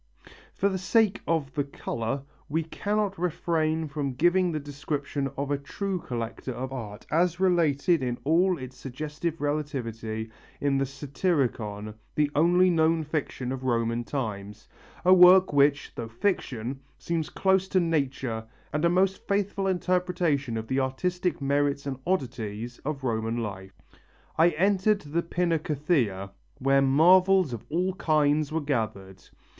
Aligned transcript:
For 0.55 0.67
the 0.67 0.79
sake 0.79 1.21
of 1.27 1.53
the 1.53 1.63
colour, 1.63 2.23
we 2.49 2.63
cannot 2.63 3.19
refrain 3.19 3.87
from 3.87 4.13
giving 4.15 4.51
the 4.51 4.59
description 4.59 5.29
of 5.37 5.51
a 5.51 5.59
true 5.59 5.99
collector 5.99 6.53
of 6.53 6.73
art 6.73 7.05
as 7.11 7.39
related 7.39 8.01
in 8.01 8.17
all 8.23 8.57
its 8.57 8.75
suggestive 8.75 9.39
reality 9.39 10.29
in 10.59 10.79
the 10.79 10.87
Satyricon, 10.87 11.93
the 12.15 12.31
only 12.33 12.71
known 12.71 13.03
fiction 13.03 13.51
of 13.51 13.63
Roman 13.63 14.03
times, 14.03 14.67
a 15.05 15.13
work 15.13 15.53
which, 15.53 15.91
though 15.93 16.07
fiction, 16.07 16.79
seems 16.97 17.29
close 17.29 17.67
to 17.67 17.79
nature 17.79 18.45
and 18.73 18.83
a 18.83 18.89
most 18.89 19.27
faithful 19.27 19.67
interpretation 19.67 20.57
of 20.57 20.67
the 20.67 20.79
artistic 20.79 21.43
merits 21.43 21.85
and 21.85 21.99
oddities 22.07 22.79
of 22.79 23.03
Roman 23.03 23.37
life. 23.37 23.79
"I 24.35 24.49
entered 24.49 25.01
the 25.01 25.21
Pinacotheca, 25.21 26.31
where 26.57 26.81
marvels 26.81 27.53
of 27.53 27.63
all 27.69 27.93
kinds 27.93 28.51
were 28.51 28.61
gathered. 28.61 29.21